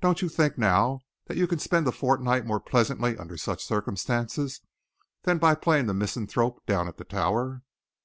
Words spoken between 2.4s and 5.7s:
more pleasantly under such circumstances than by